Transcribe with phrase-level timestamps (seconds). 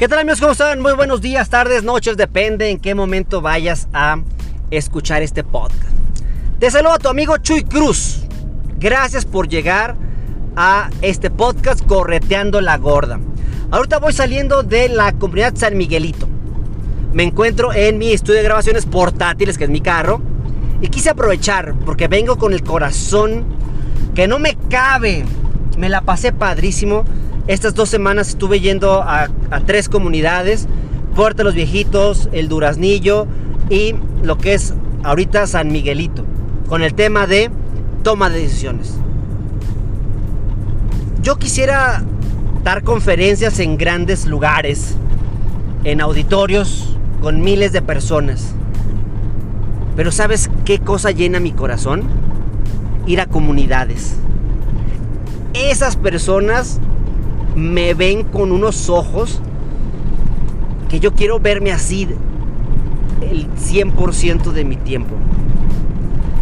[0.00, 0.40] ¿Qué tal amigos?
[0.40, 0.80] ¿Cómo están?
[0.80, 4.22] Muy buenos días, tardes, noches, depende en qué momento vayas a
[4.70, 5.92] escuchar este podcast.
[6.58, 8.22] Te saludo a tu amigo Chuy Cruz.
[8.78, 9.96] Gracias por llegar
[10.56, 13.20] a este podcast Correteando la Gorda.
[13.70, 16.26] Ahorita voy saliendo de la comunidad San Miguelito.
[17.12, 20.22] Me encuentro en mi estudio de grabaciones portátiles, que es mi carro.
[20.80, 23.44] Y quise aprovechar porque vengo con el corazón
[24.14, 25.26] que no me cabe.
[25.76, 27.04] Me la pasé padrísimo
[27.50, 29.28] estas dos semanas estuve yendo a,
[29.66, 30.68] tres comunidades,
[31.16, 33.26] Puerto de los Viejitos, El Duraznillo
[33.68, 36.24] y lo que es ahorita San Miguelito,
[36.68, 37.50] con el tema de
[38.04, 38.94] toma de decisiones.
[41.22, 42.04] Yo quisiera
[42.62, 44.94] dar conferencias en grandes lugares,
[45.82, 48.54] en auditorios con miles de personas.
[49.96, 52.04] Pero ¿sabes qué cosa llena mi corazón?
[53.06, 54.14] Ir a comunidades.
[55.52, 56.78] Esas personas
[57.60, 59.40] me ven con unos ojos
[60.88, 62.08] que yo quiero verme así
[63.20, 65.14] el 100% de mi tiempo.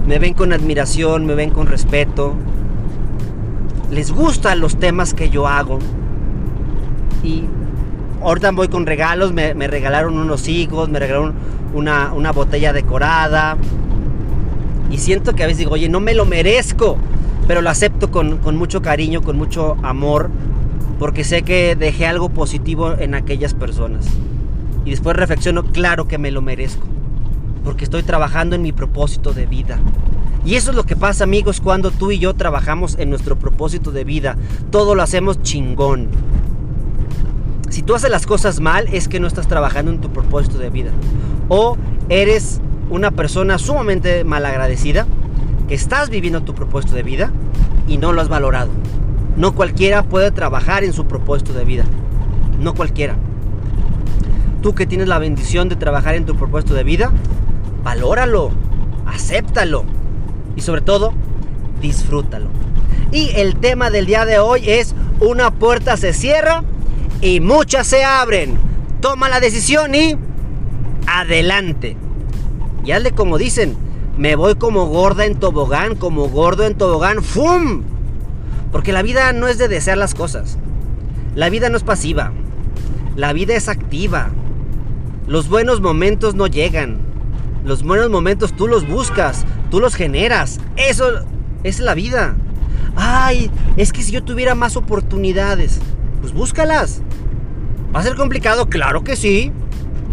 [0.06, 2.34] Me ven con admiración, me ven con respeto.
[3.90, 5.80] Les gustan los temas que yo hago.
[7.22, 7.44] Y
[8.22, 11.34] ahorita voy con regalos, me, regalaron unos higos, me regalaron
[11.74, 13.58] una, una botella decorada.
[14.90, 16.96] Y siento que a veces digo, oye, no me lo merezco,
[17.46, 20.30] pero lo acepto con, con mucho cariño, con mucho amor
[20.98, 24.06] porque sé que dejé algo positivo en aquellas personas.
[24.84, 26.86] Y después reflexiono, claro que me lo merezco,
[27.64, 29.78] porque estoy trabajando en mi propósito de vida.
[30.44, 33.90] Y eso es lo que pasa amigos cuando tú y yo trabajamos en nuestro propósito
[33.90, 34.36] de vida.
[34.70, 36.08] Todo lo hacemos chingón.
[37.68, 40.70] Si tú haces las cosas mal es que no estás trabajando en tu propósito de
[40.70, 40.90] vida.
[41.48, 41.76] O
[42.08, 45.06] eres una persona sumamente malagradecida
[45.68, 47.30] que estás viviendo tu propósito de vida
[47.86, 48.70] y no lo has valorado.
[49.38, 51.84] No cualquiera puede trabajar en su propósito de vida.
[52.58, 53.14] No cualquiera.
[54.62, 57.12] Tú que tienes la bendición de trabajar en tu propósito de vida,
[57.84, 58.50] valóralo,
[59.06, 59.84] acéptalo
[60.56, 61.12] y sobre todo,
[61.80, 62.48] disfrútalo.
[63.12, 66.64] Y el tema del día de hoy es una puerta se cierra
[67.20, 68.58] y muchas se abren.
[69.00, 70.16] Toma la decisión y
[71.06, 71.96] adelante.
[72.84, 73.76] Y hazle como dicen,
[74.16, 77.84] me voy como gorda en tobogán, como gordo en tobogán, ¡fum!
[78.72, 80.58] Porque la vida no es de desear las cosas.
[81.34, 82.32] La vida no es pasiva.
[83.16, 84.30] La vida es activa.
[85.26, 86.98] Los buenos momentos no llegan.
[87.64, 90.60] Los buenos momentos tú los buscas, tú los generas.
[90.76, 91.24] Eso
[91.64, 92.34] es la vida.
[92.96, 95.80] Ay, es que si yo tuviera más oportunidades,
[96.20, 97.02] pues búscalas.
[97.94, 98.68] ¿Va a ser complicado?
[98.68, 99.52] Claro que sí,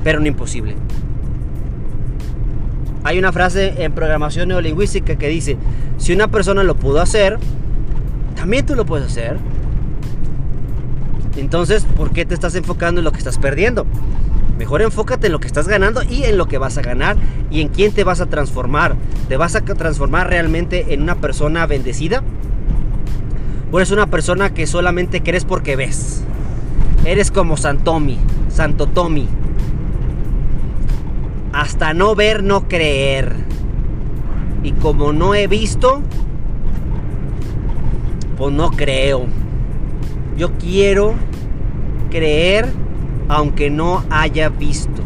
[0.03, 0.75] pero no imposible.
[3.03, 5.57] Hay una frase en programación neolingüística que dice,
[5.97, 7.37] si una persona lo pudo hacer,
[8.35, 9.37] también tú lo puedes hacer.
[11.37, 13.85] Entonces, ¿por qué te estás enfocando en lo que estás perdiendo?
[14.57, 17.17] Mejor enfócate en lo que estás ganando y en lo que vas a ganar
[17.51, 18.95] y en quién te vas a transformar.
[19.27, 22.23] ¿Te vas a transformar realmente en una persona bendecida?
[23.71, 26.23] ¿O eres una persona que solamente crees porque ves?
[27.03, 28.17] Eres como Santomi,
[28.47, 29.27] Santo Tommy.
[31.51, 33.35] Hasta no ver, no creer.
[34.63, 36.01] Y como no he visto,
[38.37, 39.25] pues no creo.
[40.37, 41.15] Yo quiero
[42.09, 42.71] creer
[43.27, 45.01] aunque no haya visto.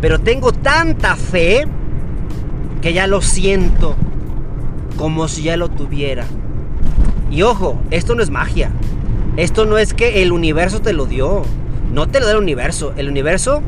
[0.00, 1.66] Pero tengo tanta fe
[2.80, 3.94] que ya lo siento
[4.96, 6.24] como si ya lo tuviera.
[7.30, 8.72] Y ojo, esto no es magia.
[9.36, 11.42] Esto no es que el universo te lo dio.
[11.92, 12.92] No te lo da el universo.
[12.96, 13.62] El universo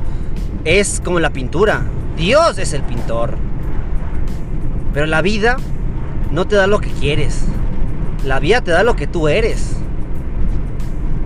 [0.65, 1.83] es como la pintura.
[2.17, 3.37] Dios es el pintor.
[4.93, 5.57] Pero la vida
[6.31, 7.45] no te da lo que quieres.
[8.25, 9.77] La vida te da lo que tú eres.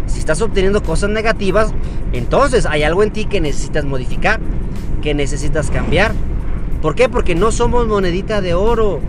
[0.06, 1.74] Si estás obteniendo cosas negativas,
[2.12, 4.40] entonces hay algo en ti que necesitas modificar,
[5.02, 6.12] que necesitas cambiar.
[6.80, 7.08] ¿Por qué?
[7.08, 9.00] Porque no somos monedita de oro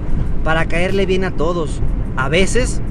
[0.44, 1.81] para caerle bien a todos.
[2.18, 2.81] A veces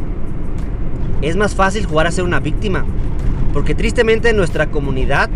[1.22, 2.84] es más fácil jugar a ser una víctima.
[3.52, 5.28] Porque tristemente nuestra comunidad,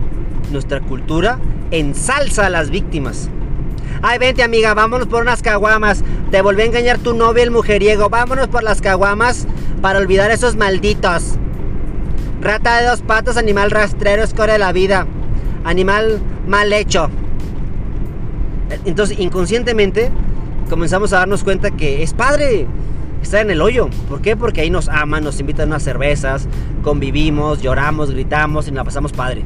[0.52, 1.38] nuestra cultura,
[1.70, 3.30] ensalza a las víctimas.
[4.02, 6.02] Ay, vente amiga, vámonos por unas caguamas.
[6.30, 8.08] Te volví a engañar tu novio el mujeriego.
[8.08, 9.46] Vámonos por las caguamas
[9.82, 11.34] para olvidar esos malditos.
[12.40, 15.06] Rata de dos patas, animal rastrero, escoria de la vida.
[15.64, 17.10] Animal mal hecho.
[18.86, 20.10] Entonces, inconscientemente,
[20.70, 22.66] comenzamos a darnos cuenta que es padre
[23.22, 23.90] estar en el hoyo.
[24.08, 24.34] ¿Por qué?
[24.34, 26.48] Porque ahí nos aman, nos invitan a unas cervezas,
[26.82, 29.44] convivimos, lloramos, gritamos y nos la pasamos padre.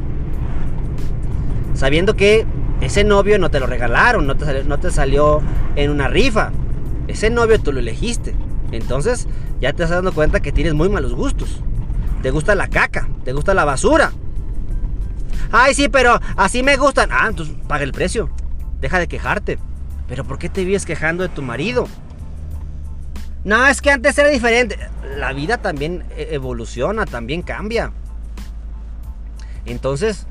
[1.74, 2.46] Sabiendo que
[2.84, 5.42] ese novio no te lo regalaron, no te, salió, no te salió
[5.74, 6.52] en una rifa.
[7.08, 8.34] Ese novio tú lo elegiste.
[8.72, 9.26] Entonces
[9.60, 11.62] ya te estás dando cuenta que tienes muy malos gustos.
[12.22, 14.12] Te gusta la caca, te gusta la basura.
[15.50, 17.10] Ay, sí, pero así me gustan.
[17.12, 18.28] Ah, entonces paga el precio.
[18.80, 19.58] Deja de quejarte.
[20.08, 21.86] Pero ¿por qué te vives quejando de tu marido?
[23.44, 24.78] No, es que antes era diferente.
[25.16, 27.92] La vida también e-, evoluciona, también cambia.
[29.64, 30.26] Entonces,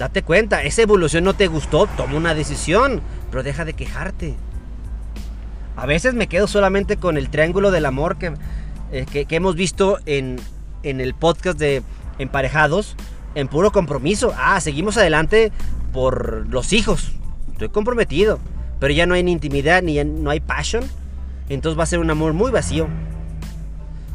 [0.00, 4.34] date cuenta, esa evolución no te gustó, toma una decisión, pero deja de quejarte.
[5.76, 8.32] A veces me quedo solamente con el triángulo del amor que,
[8.92, 10.40] eh, que, hemos visto en,
[10.84, 11.82] en el podcast de
[12.18, 12.96] Emparejados,
[13.34, 14.32] en puro compromiso.
[14.38, 15.52] Ah, seguimos adelante
[15.92, 17.12] por los hijos.
[17.52, 18.38] Estoy comprometido,
[18.78, 20.82] pero ya no hay ni intimidad ni no hay passion.
[21.50, 22.88] Entonces va a ser un amor muy vacío.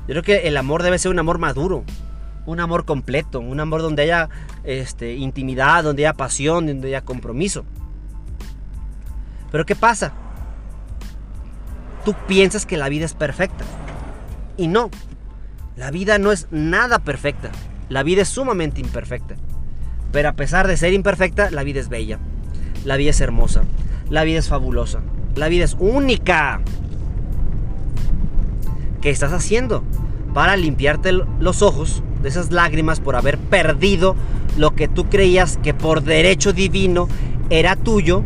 [0.08, 1.84] Yo creo que el amor debe ser un amor maduro,
[2.48, 4.30] un amor completo, un amor donde haya
[4.66, 7.66] este, intimidad, donde haya pasión, donde haya compromiso.
[9.52, 10.14] Pero ¿qué pasa?
[12.04, 13.64] Tú piensas que la vida es perfecta.
[14.58, 14.90] Y no,
[15.76, 17.52] la vida no es nada perfecta.
[17.90, 19.36] La vida es sumamente imperfecta.
[20.12, 22.20] Pero a pesar de ser imperfecta, la vida es bella.
[22.86, 23.64] La vida es hermosa.
[24.10, 25.02] La vida es fabulosa.
[25.36, 26.62] La vida es única.
[29.02, 29.84] ¿Qué estás haciendo?
[30.34, 34.16] Para limpiarte los ojos de esas lágrimas por haber perdido
[34.58, 37.08] lo que tú creías que por derecho divino
[37.52, 38.24] era tuyo.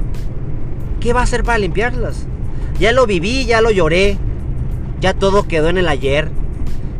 [1.01, 2.25] ¿Qué va a hacer para limpiarlas?
[2.79, 4.17] Ya lo viví, ya lo lloré.
[5.01, 6.31] Ya todo quedó en el ayer.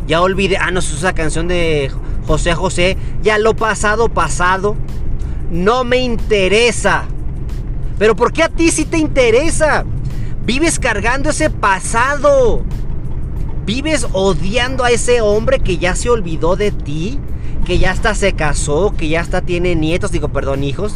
[0.08, 0.58] Ya olvidé.
[0.58, 1.90] Ah, no, es esa canción de
[2.28, 2.98] José José.
[3.24, 4.76] Ya lo pasado, pasado.
[5.50, 7.06] No me interesa.
[7.98, 9.86] Pero ¿por qué a ti sí te interesa?
[10.46, 12.66] Vives cargando ese pasado.
[13.70, 17.20] Vives odiando a ese hombre que ya se olvidó de ti.
[17.66, 18.96] Que ya hasta se casó.
[18.98, 20.12] Que ya hasta tiene nietos.
[20.12, 20.96] Digo, perdón, hijos.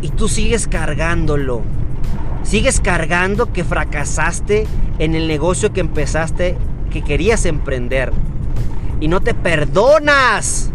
[0.00, 1.60] Y tú sigues cargándolo.
[2.44, 4.66] Sigues cargando que fracasaste
[4.98, 6.56] en el negocio que empezaste,
[6.90, 8.10] que querías emprender.
[8.98, 10.70] Y no te perdonas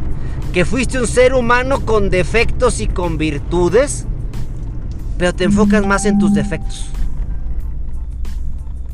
[0.53, 4.05] que fuiste un ser humano con defectos y con virtudes,
[5.17, 6.91] pero te enfocas más en tus defectos.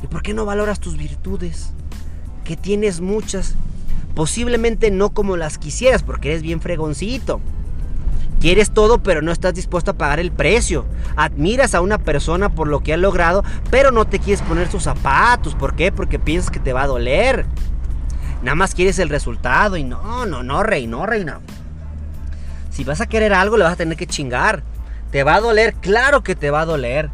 [0.04, 1.72] ¿Y por qué no valoras tus virtudes?
[2.44, 3.56] Que tienes muchas.
[4.16, 7.42] Posiblemente no como las quisieras, porque eres bien fregoncito.
[8.40, 10.86] Quieres todo, pero no estás dispuesto a pagar el precio.
[11.18, 14.84] Admiras a una persona por lo que ha logrado, pero no te quieres poner sus
[14.84, 15.56] zapatos.
[15.56, 15.92] ¿Por qué?
[15.92, 17.46] Porque piensas que te va a doler.
[18.42, 21.42] Nada más quieres el resultado y no, no, no, rey, no, reina.
[22.72, 24.64] Si vas a querer algo, le vas a tener que chingar.
[25.12, 25.74] ¿Te va a doler?
[25.74, 27.10] Claro que te va a doler.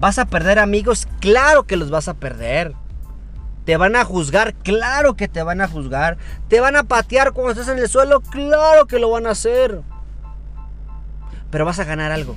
[0.00, 1.06] ¿Vas a perder amigos?
[1.20, 2.74] Claro que los vas a perder.
[3.64, 4.54] ¿Te van a juzgar?
[4.54, 6.16] Claro que te van a juzgar.
[6.48, 8.20] ¿Te van a patear cuando estés en el suelo?
[8.20, 9.82] Claro que lo van a hacer
[11.50, 12.36] pero vas a ganar algo.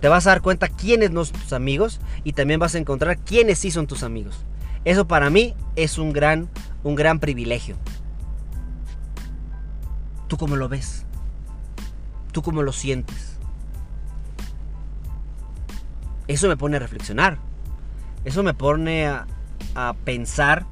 [0.00, 3.18] Te vas a dar cuenta quiénes no son tus amigos y también vas a encontrar
[3.18, 4.36] quiénes sí son tus amigos.
[4.84, 6.48] Eso para mí es un gran,
[6.82, 7.76] un gran privilegio.
[10.28, 11.04] ¿Tú cómo lo ves?
[12.32, 13.27] ¿Tú cómo lo sientes?
[16.28, 17.38] Eso me pone a reflexionar.
[18.24, 19.26] Eso me pone a,
[20.04, 20.66] pensar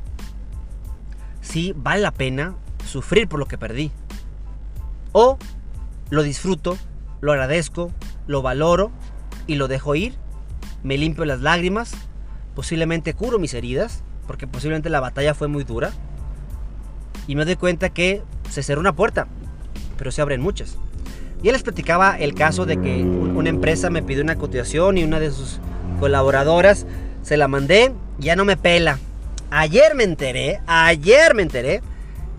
[1.40, 3.90] si vale la pena sufrir por lo que perdí.
[5.12, 5.38] O
[6.10, 6.76] lo disfruto
[7.20, 7.92] lo agradezco,
[8.26, 8.90] lo valoro
[9.46, 10.14] y lo dejo ir.
[10.82, 11.94] Me limpio las lágrimas,
[12.54, 15.92] posiblemente curo mis heridas, porque posiblemente la batalla fue muy dura.
[17.26, 19.26] Y me doy cuenta que se cerró una puerta,
[19.98, 20.78] pero se abren muchas.
[21.42, 25.20] Y les platicaba el caso de que una empresa me pidió una cotización y una
[25.20, 25.60] de sus
[26.00, 26.86] colaboradoras
[27.22, 28.98] se la mandé, ya no me pela.
[29.50, 31.82] Ayer me enteré, ayer me enteré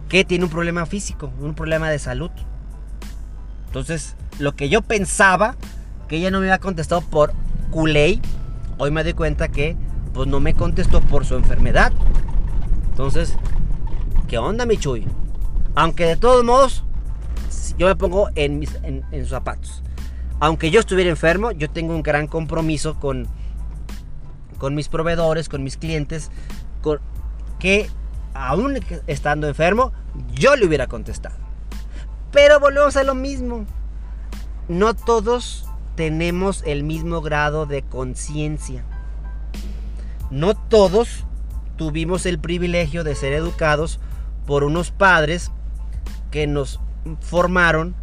[0.09, 2.31] que tiene un problema físico, un problema de salud.
[3.67, 5.55] Entonces, lo que yo pensaba
[6.07, 7.33] que ella no me había contestado por
[7.71, 8.19] culé,
[8.77, 9.75] hoy me doy cuenta que
[10.13, 11.91] pues no me contestó por su enfermedad.
[12.89, 13.35] Entonces,
[14.27, 15.05] ¿qué onda, mi Chuy?
[15.75, 16.83] Aunque de todos modos,
[17.77, 19.84] yo me pongo en, mis, en, sus zapatos.
[20.39, 23.27] Aunque yo estuviera enfermo, yo tengo un gran compromiso con,
[24.57, 26.31] con mis proveedores, con mis clientes,
[26.81, 27.00] con,
[27.60, 27.89] que
[28.34, 29.93] aún estando enfermo,
[30.34, 31.36] yo le hubiera contestado.
[32.31, 33.65] Pero volvemos a lo mismo
[34.67, 35.65] no todos
[35.96, 38.84] tenemos el mismo grado de conciencia.
[40.29, 41.25] No todos
[41.77, 44.01] tuvimos el privilegio de ser educados
[44.46, 45.51] por unos padres
[46.31, 46.81] que nos
[47.21, 47.95] formaron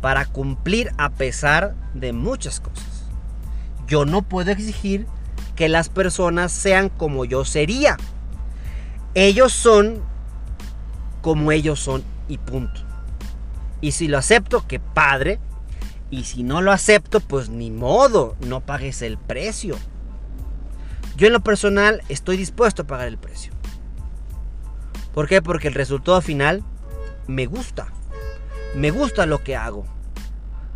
[0.00, 3.04] para cumplir a pesar de muchas cosas.
[3.86, 5.06] Yo no puedo exigir
[5.54, 7.96] que las personas sean como yo sería.
[9.14, 10.00] Ellos son
[11.22, 12.82] como ellos son y punto.
[13.80, 15.40] Y si lo acepto, que padre.
[16.10, 19.76] Y si no lo acepto, pues ni modo, no pagues el precio.
[21.16, 23.52] Yo en lo personal estoy dispuesto a pagar el precio.
[25.14, 25.42] ¿Por qué?
[25.42, 26.62] Porque el resultado final
[27.26, 27.88] me gusta.
[28.76, 29.86] Me gusta lo que hago.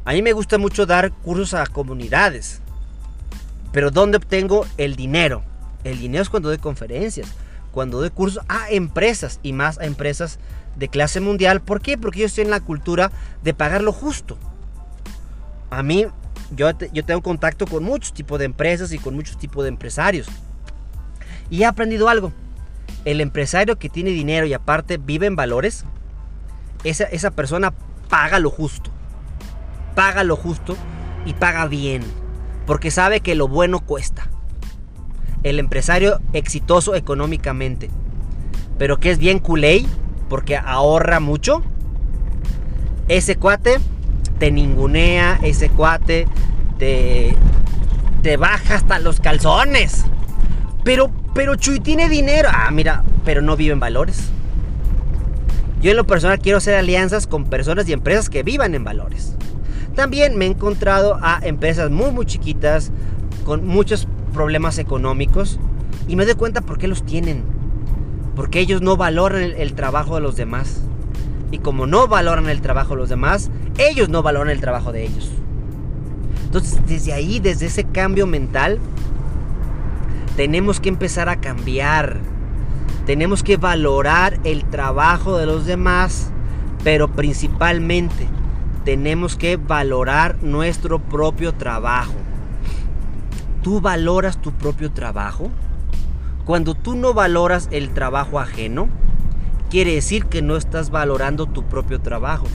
[0.06, 2.62] A mí me gusta mucho dar cursos a comunidades.
[3.72, 5.42] Pero ¿dónde obtengo el dinero?
[5.84, 7.30] El dinero es cuando doy conferencias,
[7.72, 10.38] cuando doy cursos a empresas y más a empresas
[10.76, 11.60] de clase mundial.
[11.60, 11.98] ¿Por qué?
[11.98, 14.38] Porque yo estoy en la cultura de pagar lo justo.
[15.68, 16.06] A mí,
[16.56, 20.26] yo, yo tengo contacto con muchos tipos de empresas y con muchos tipos de empresarios.
[21.50, 22.32] Y he aprendido algo.
[23.04, 25.84] El empresario que tiene dinero y aparte vive en valores,
[26.82, 27.74] esa, esa persona
[28.10, 28.90] paga lo justo.
[29.94, 30.76] Paga lo justo
[31.24, 32.02] y paga bien.
[32.66, 34.28] Porque sabe que lo bueno cuesta.
[35.42, 37.88] El empresario exitoso económicamente.
[38.76, 39.86] Pero que es bien culé
[40.28, 41.62] porque ahorra mucho.
[43.08, 43.78] Ese cuate
[44.38, 46.26] te ningunea, ese cuate
[46.78, 47.36] te,
[48.22, 50.04] te baja hasta los calzones.
[50.84, 52.48] Pero, pero Chuy tiene dinero.
[52.52, 54.30] Ah, mira, pero no vive en valores.
[55.80, 59.34] Yo en lo personal quiero hacer alianzas con personas y empresas que vivan en valores.
[59.94, 62.92] También me he encontrado a empresas muy muy chiquitas
[63.44, 65.58] con muchos problemas económicos
[66.06, 67.44] y me doy cuenta por qué los tienen.
[68.36, 70.82] Porque ellos no valoran el, trabajo de los demás.
[71.50, 75.04] Y como no valoran el trabajo de los demás, ellos no valoran el trabajo de
[75.04, 75.30] ellos.
[76.44, 78.78] Entonces, desde ahí, desde ese cambio mental,
[80.36, 82.18] tenemos que empezar a cambiar.
[83.10, 86.30] Tenemos que valorar el trabajo de los demás,
[86.84, 88.28] pero principalmente
[88.84, 92.12] tenemos que valorar nuestro propio trabajo.
[93.64, 95.50] ¿Tú valoras tu propio trabajo?
[96.44, 98.88] Cuando tú no valoras el trabajo ajeno,
[99.70, 102.46] quiere decir que no estás valorando tu propio trabajo.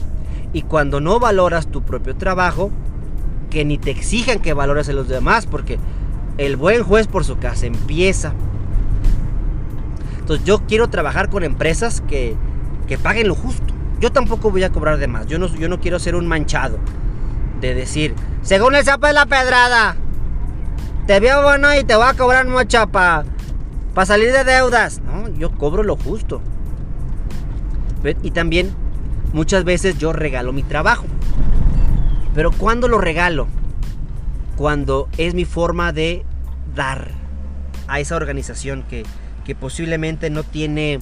[0.54, 2.70] Y cuando no valoras tu propio trabajo,
[3.50, 5.78] que ni te exijan que valores a los demás, porque
[6.38, 8.32] el buen juez por su casa empieza.
[10.26, 12.34] Entonces yo quiero trabajar con empresas que,
[12.88, 13.72] que paguen lo justo.
[14.00, 15.28] Yo tampoco voy a cobrar de más.
[15.28, 16.80] Yo no, yo no quiero ser un manchado.
[17.60, 19.94] De decir, según el chapa de la pedrada,
[21.06, 23.24] te veo bueno y te voy a cobrar mucha para
[23.94, 25.00] pa salir de deudas.
[25.02, 26.42] No, yo cobro lo justo.
[28.24, 28.74] Y también
[29.32, 31.04] muchas veces yo regalo mi trabajo.
[32.34, 33.46] Pero ¿cuándo lo regalo?
[34.56, 36.24] Cuando es mi forma de
[36.74, 37.12] dar
[37.86, 39.04] a esa organización que,
[39.46, 40.98] que posiblemente no tiene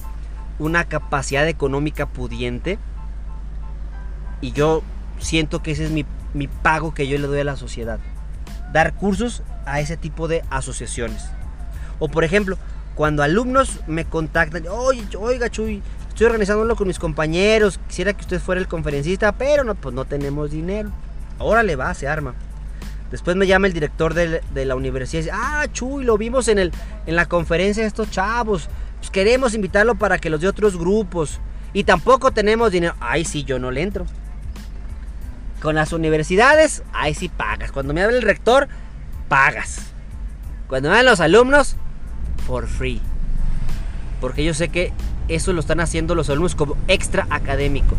[0.59, 2.77] una capacidad económica pudiente.
[4.39, 4.83] Y yo
[5.19, 7.99] siento que ese es mi, mi, pago que yo le doy a la sociedad.
[8.71, 11.25] Dar cursos a ese tipo de asociaciones.
[11.97, 12.57] O por ejemplo,
[12.93, 18.39] cuando alumnos me contactan, oye, oiga Chuy, estoy organizándolo con mis compañeros, quisiera que usted
[18.39, 20.91] fuera el conferencista, pero no, pues no tenemos dinero.
[21.39, 22.35] Ahora le va, se arma.
[23.11, 26.59] Después me llama el director de, la universidad y dice, ah, Chuy, lo vimos en,
[26.59, 26.71] el,
[27.05, 28.67] en la conferencia de estos chavos.
[28.97, 31.39] Pues queremos invitarlo para que los de otros grupos.
[31.73, 32.95] Y tampoco tenemos dinero.
[32.99, 34.05] Ahí sí, yo no le entro.
[35.61, 37.71] Con las universidades, ahí sí pagas.
[37.71, 38.67] Cuando me habla el rector,
[39.27, 39.81] pagas.
[40.67, 41.75] Cuando me hablan los alumnos,
[42.47, 43.01] for free.
[44.19, 44.93] Porque yo sé que
[45.27, 47.95] eso lo están haciendo los alumnos como extra académico.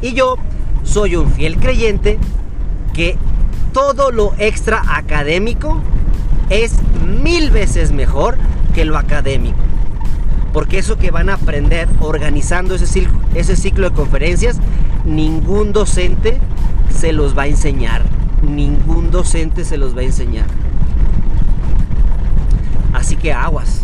[0.00, 0.36] Y yo
[0.84, 2.18] soy un fiel creyente
[2.94, 3.18] que
[3.76, 5.82] todo lo extra académico
[6.48, 6.76] es
[7.22, 8.38] mil veces mejor
[8.74, 9.58] que lo académico.
[10.54, 14.56] Porque eso que van a aprender organizando ese ciclo, ese ciclo de conferencias,
[15.04, 16.40] ningún docente
[16.88, 18.02] se los va a enseñar.
[18.40, 20.46] Ningún docente se los va a enseñar.
[22.94, 23.82] Así que aguas.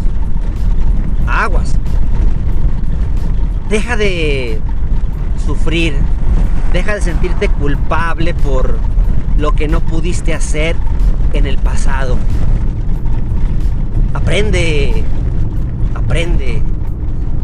[1.27, 1.75] Aguas.
[3.69, 4.59] Deja de
[5.45, 5.93] sufrir.
[6.73, 8.79] Deja de sentirte culpable por
[9.43, 10.77] lo que no pudiste hacer
[11.33, 12.17] en el pasado.
[14.15, 15.03] Aprende.
[15.95, 16.63] Aprende.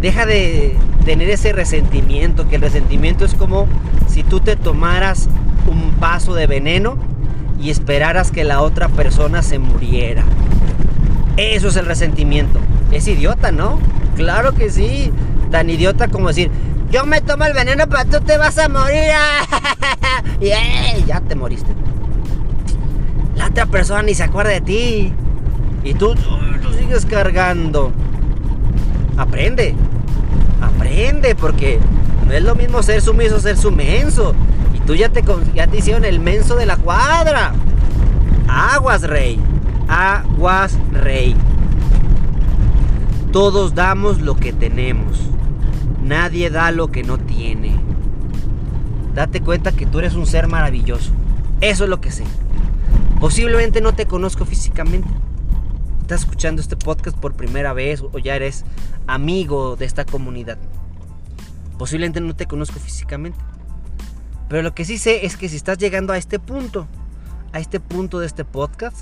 [0.00, 3.66] Deja de tener ese resentimiento, que el resentimiento es como
[4.06, 5.28] si tú te tomaras
[5.66, 6.98] un vaso de veneno
[7.60, 10.22] y esperaras que la otra persona se muriera.
[11.36, 12.60] Eso es el resentimiento.
[12.92, 13.80] Es idiota, ¿no?
[14.14, 15.12] Claro que sí.
[15.50, 16.50] Tan idiota como decir,
[16.92, 19.10] yo me tomo el veneno, pero tú te vas a morir.
[20.40, 21.04] y ¡eh!
[21.04, 21.87] ya te moriste.
[23.38, 25.12] La otra persona ni se acuerda de ti.
[25.84, 27.92] Y tú, tú sigues cargando.
[29.16, 29.74] Aprende.
[30.60, 31.78] Aprende porque
[32.26, 34.34] No es lo mismo ser sumiso ser sumenso.
[34.74, 35.22] Y tú ya te,
[35.54, 37.52] ya te hicieron el menso de la cuadra.
[38.48, 39.38] Aguas, rey.
[39.88, 41.36] Aguas, rey.
[43.32, 45.20] Todos damos lo que tenemos.
[46.02, 47.76] Nadie da lo que no tiene.
[49.14, 51.12] Date cuenta que tú eres un ser maravilloso.
[51.60, 52.24] Eso es lo que sé.
[53.20, 55.08] Posiblemente no te conozco físicamente.
[56.02, 58.64] Estás escuchando este podcast por primera vez o ya eres
[59.08, 60.56] amigo de esta comunidad.
[61.78, 63.40] Posiblemente no te conozco físicamente.
[64.48, 66.86] Pero lo que sí sé es que si estás llegando a este punto,
[67.52, 68.96] a este punto de este podcast,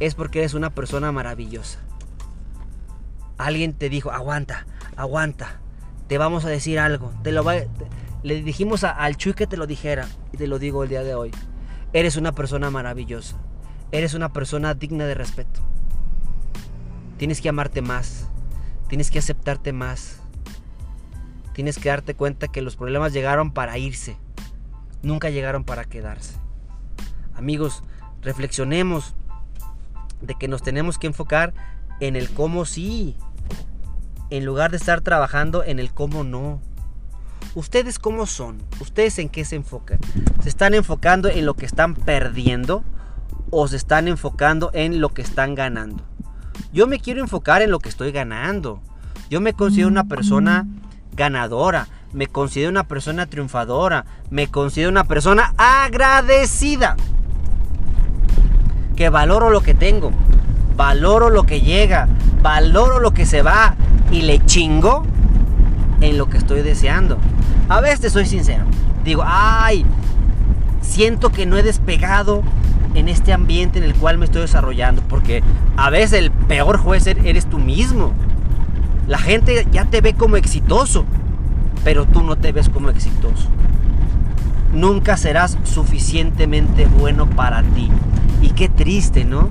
[0.00, 1.78] es porque eres una persona maravillosa.
[3.38, 5.60] Alguien te dijo, aguanta, aguanta,
[6.08, 7.10] te vamos a decir algo.
[7.22, 7.42] Te lo
[8.22, 11.14] le dijimos al Chuy que te lo dijera y te lo digo el día de
[11.14, 11.32] hoy.
[11.96, 13.38] Eres una persona maravillosa.
[13.90, 15.60] Eres una persona digna de respeto.
[17.16, 18.28] Tienes que amarte más.
[18.86, 20.20] Tienes que aceptarte más.
[21.54, 24.18] Tienes que darte cuenta que los problemas llegaron para irse.
[25.02, 26.34] Nunca llegaron para quedarse.
[27.34, 27.82] Amigos,
[28.20, 29.14] reflexionemos
[30.20, 31.54] de que nos tenemos que enfocar
[32.00, 33.16] en el cómo sí,
[34.28, 36.60] en lugar de estar trabajando en el cómo no.
[37.56, 38.58] ¿Ustedes cómo son?
[38.80, 39.98] ¿Ustedes en qué se enfocan?
[40.42, 42.84] ¿Se están enfocando en lo que están perdiendo
[43.50, 46.04] o se están enfocando en lo que están ganando?
[46.74, 48.82] Yo me quiero enfocar en lo que estoy ganando.
[49.30, 50.66] Yo me considero una persona
[51.12, 56.94] ganadora, me considero una persona triunfadora, me considero una persona agradecida.
[58.96, 60.12] Que valoro lo que tengo,
[60.76, 62.06] valoro lo que llega,
[62.42, 63.76] valoro lo que se va
[64.12, 65.06] y le chingo
[66.02, 67.18] en lo que estoy deseando.
[67.68, 68.64] A veces soy sincero,
[69.04, 69.84] digo, ay,
[70.82, 72.42] siento que no he despegado
[72.94, 75.42] en este ambiente en el cual me estoy desarrollando, porque
[75.76, 78.12] a veces el peor juez er-, eres tú mismo.
[79.06, 81.04] La gente ya te ve como exitoso,
[81.84, 83.48] pero tú no te ves como exitoso.
[84.72, 87.90] Nunca serás suficientemente bueno para ti.
[88.42, 89.50] Y qué triste, ¿no?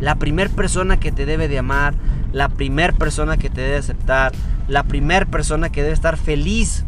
[0.00, 1.94] La primera persona que te debe de amar,
[2.32, 4.32] la primera persona que te debe aceptar,
[4.68, 6.84] la primera persona que debe estar feliz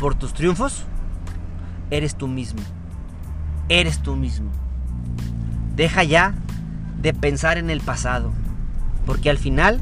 [0.00, 0.84] por tus triunfos,
[1.90, 2.60] eres tú mismo.
[3.68, 4.50] Eres tú mismo.
[5.76, 6.34] Deja ya
[7.00, 8.32] de pensar en el pasado,
[9.06, 9.80] porque al final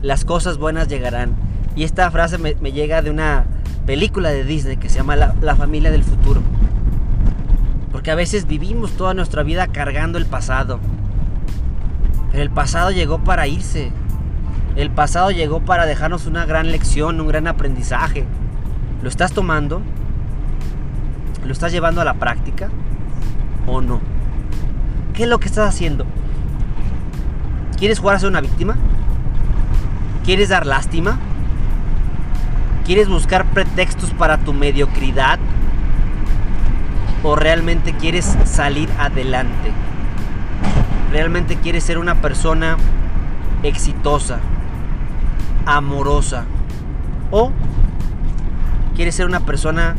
[0.00, 1.34] las cosas buenas llegarán.
[1.76, 3.44] Y esta frase me, llega de una
[3.84, 6.40] película de Disney que se llama la, la familia del futuro.
[7.92, 10.80] Porque a veces vivimos toda nuestra vida cargando el pasado
[12.34, 13.92] pero el pasado llegó para irse.
[14.74, 18.24] El pasado llegó para dejarnos una gran lección, un gran aprendizaje.
[19.04, 19.82] ¿Lo estás tomando?
[21.44, 22.70] ¿Lo estás llevando a la práctica?
[23.66, 24.00] ¿O no?
[25.12, 26.06] ¿Qué es lo que estás haciendo?
[27.76, 28.76] ¿Quieres jugar a ser una víctima?
[30.24, 31.18] ¿Quieres dar lástima?
[32.86, 35.38] ¿Quieres buscar pretextos para tu mediocridad?
[37.22, 39.70] ¿O realmente quieres salir adelante?
[41.10, 42.78] realmente quieres ser una persona
[43.62, 44.38] exitosa,
[45.66, 46.46] amorosa,
[47.30, 47.52] o
[48.94, 49.96] quieres ser una persona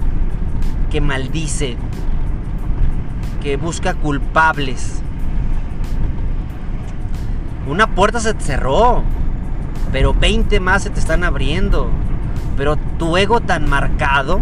[0.89, 1.77] que maldice,
[3.41, 5.01] que busca culpables.
[7.67, 9.03] Una puerta se te cerró,
[9.91, 11.89] pero 20 más se te están abriendo.
[12.57, 14.39] Pero tu ego tan marcado,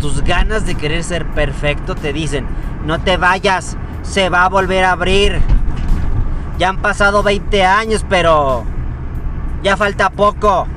[0.00, 2.46] tus ganas de querer ser perfecto te dicen,
[2.86, 5.40] no te vayas, se va a volver a abrir.
[6.58, 8.64] Ya han pasado 20 años, pero
[9.62, 10.68] ya falta poco.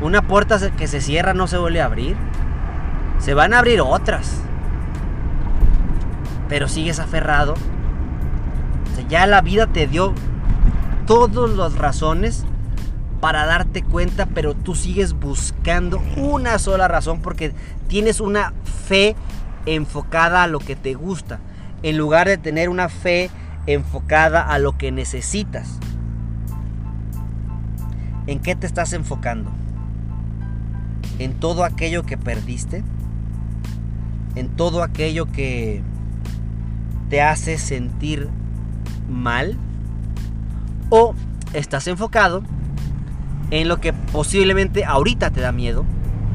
[0.00, 2.16] Una puerta que se cierra no se vuelve a abrir.
[3.18, 4.40] Se van a abrir otras.
[6.48, 7.54] Pero sigues aferrado.
[9.08, 10.14] ya la vida te dio
[11.06, 12.44] todas las razones
[13.20, 17.52] para darte cuenta, pero tú sigues buscando una sola razón porque
[17.88, 18.52] tienes una
[18.88, 19.16] fe
[19.64, 21.40] enfocada a lo que te gusta,
[21.82, 23.30] en lugar de tener una fe
[23.66, 25.78] enfocada a lo que necesitas.
[28.26, 29.50] ¿En qué te estás enfocando?
[31.18, 32.82] ¿En todo aquello que perdiste?
[34.34, 35.82] ¿En todo aquello que
[37.08, 38.28] te hace sentir
[39.08, 39.56] mal?
[40.90, 41.14] ¿O
[41.52, 42.42] estás enfocado
[43.50, 45.84] en lo que posiblemente ahorita te da miedo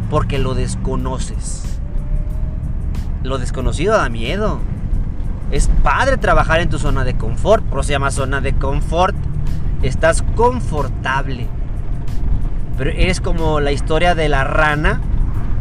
[0.09, 1.71] porque lo desconoces?
[3.23, 4.59] lo desconocido da miedo.
[5.51, 9.15] Es padre trabajar en tu zona de confort, pero se llama zona de confort.
[9.81, 11.47] Estás confortable.
[12.81, 15.01] Pero eres como la historia de la rana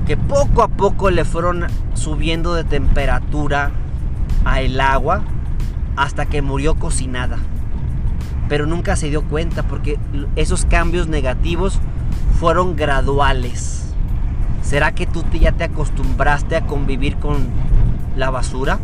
[0.06, 3.72] que poco a poco le fueron subiendo de temperatura
[4.46, 5.20] a el agua
[5.96, 7.36] hasta que murió cocinada.
[8.48, 9.98] pero nunca se dio cuenta porque
[10.34, 11.78] esos cambios negativos
[12.38, 13.92] fueron graduales.
[14.62, 17.48] ¿Será que tú ya te acostumbraste a convivir con
[18.16, 18.78] la basura?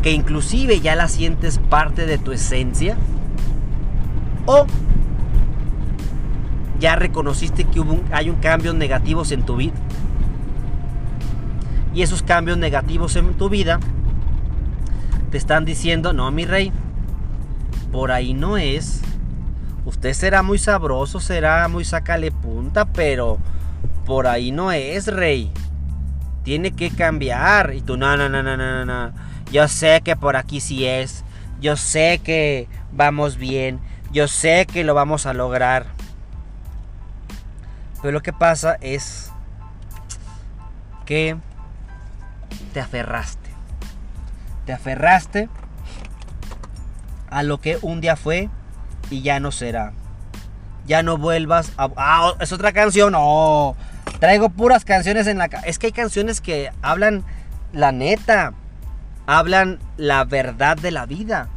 [0.00, 2.96] Que inclusive ya la sientes parte de tu esencia.
[4.46, 4.64] ¿O
[6.82, 9.72] ya reconociste que hay un cambios negativos en tu vida?
[11.94, 13.78] Y esos cambios negativos en tu vida
[15.30, 16.72] te están diciendo, no, mi rey,
[17.92, 19.00] por ahí no es.
[19.84, 23.38] Usted será muy sabroso, será muy sacale punta, pero
[24.04, 25.52] por ahí no es, rey.
[26.42, 27.74] Tiene que cambiar.
[27.74, 29.12] Y tú, no, no, no, no, no, no.
[29.52, 31.24] Yo sé que por aquí sí es.
[31.60, 33.78] Yo sé que vamos bien.
[34.12, 35.86] Yo sé que lo vamos a lograr.
[38.02, 39.30] Pero lo que pasa es
[41.06, 41.36] que
[42.74, 43.50] te aferraste.
[44.66, 45.48] Te aferraste
[47.30, 48.50] a lo que un día fue
[49.08, 49.92] y ya no será.
[50.86, 51.88] Ya no vuelvas a...
[51.96, 53.12] Ah, es otra canción.
[53.12, 53.76] No.
[54.18, 55.44] Traigo puras canciones en la...
[55.64, 57.24] Es que hay canciones que hablan
[57.72, 58.52] la neta.
[59.26, 61.48] Hablan la verdad de la vida.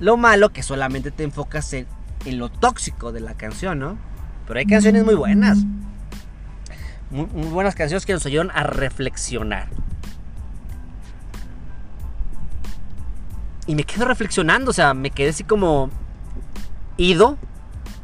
[0.00, 1.86] Lo malo que solamente te enfocas en,
[2.24, 3.96] en lo tóxico de la canción, ¿no?
[4.46, 5.58] Pero hay canciones muy buenas.
[7.10, 9.68] Muy, buenas canciones que nos ayudan a reflexionar.
[13.66, 15.90] Y me quedo reflexionando, o sea, me quedé así como
[16.96, 17.38] ido,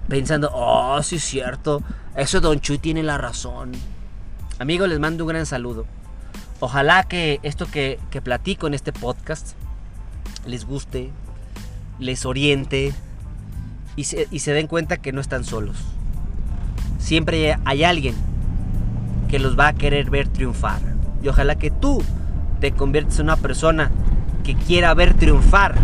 [0.09, 1.83] pensando, oh, sí es cierto,
[2.17, 3.73] eso Don Chuy tiene la razón.
[4.59, 5.87] Amigos, les mando un gran saludo.
[6.61, 9.55] Ojalá que esto que, que platico en este podcast
[10.47, 11.11] les guste,
[11.99, 12.93] les oriente
[13.97, 15.77] y se, y se den cuenta que no están solos.
[17.01, 18.15] Siempre hay alguien
[19.29, 20.81] que los va a querer ver triunfar.
[21.23, 22.03] Y ojalá que tú
[22.61, 23.91] te conviertas en una persona
[24.45, 25.75] que quiera ver triunfar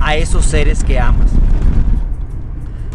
[0.00, 1.30] a esos seres que amas.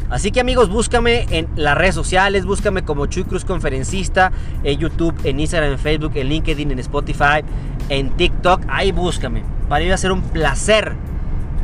[0.10, 4.32] Así que amigos, búscame en las redes sociales, búscame como Chuy Cruz Conferencista,
[4.64, 7.44] en YouTube, en Instagram, en Facebook, en LinkedIn, en Spotify,
[7.90, 9.44] en TikTok, ahí búscame.
[9.68, 10.94] Para mí va a ser un placer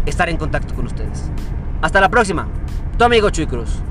[0.05, 1.29] estar en contacto con ustedes.
[1.81, 2.47] Hasta la próxima,
[2.97, 3.90] tu amigo Chuy Cruz.